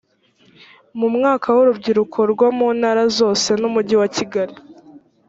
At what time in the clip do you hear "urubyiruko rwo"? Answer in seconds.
1.63-2.47